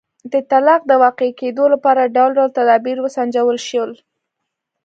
[0.31, 3.91] د طلاق د واقع کېدو لپاره ډول ډول تدابیر وسنجول شول.